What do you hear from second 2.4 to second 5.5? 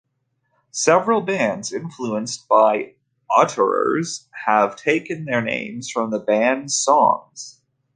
by the Auteurs have taken their